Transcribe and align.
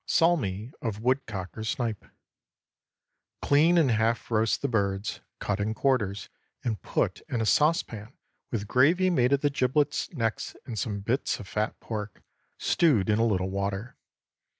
SALMI 0.07 0.71
OF 0.81 0.99
WOODCOCK 0.99 1.55
OR 1.55 1.63
SNIPE. 1.63 2.05
Clean 3.43 3.77
and 3.77 3.91
half 3.91 4.31
roast 4.31 4.63
the 4.63 4.67
birds; 4.67 5.19
cut 5.37 5.59
in 5.59 5.75
quarters, 5.75 6.27
and 6.63 6.81
put 6.81 7.21
in 7.29 7.39
a 7.39 7.45
saucepan 7.45 8.11
with 8.51 8.67
gravy 8.67 9.11
made 9.11 9.31
of 9.31 9.41
the 9.41 9.51
giblets, 9.51 10.11
necks, 10.11 10.55
and 10.65 10.79
some 10.79 11.01
bits 11.01 11.39
of 11.39 11.47
fat 11.47 11.79
pork, 11.79 12.23
stewed 12.57 13.11
in 13.11 13.19
a 13.19 13.23
little 13.27 13.51
water. 13.51 13.95